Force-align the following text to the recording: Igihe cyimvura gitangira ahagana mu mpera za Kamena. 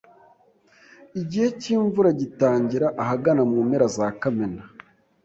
Igihe 1.21 1.47
cyimvura 1.59 2.09
gitangira 2.21 2.87
ahagana 3.01 3.41
mu 3.49 3.57
mpera 3.67 3.87
za 3.95 4.07
Kamena. 4.21 4.63